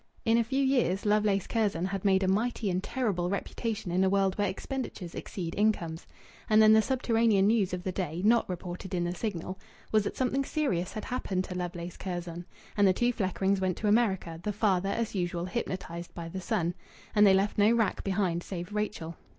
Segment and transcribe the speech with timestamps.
[0.25, 4.09] In a few years Lovelace Curzon had made a mighty and terrible reputation in the
[4.09, 6.07] world where expenditures exceed incomes.
[6.49, 9.59] And then the subterranean news of the day not reported in the Signal
[9.91, 12.45] was that something serious had happened to Lovelace Curzon.
[12.75, 16.73] And the two Fleckrings went to America, the father, as usual, hypnotized by the son.
[17.13, 19.17] And they left no wrack behind save Rachel.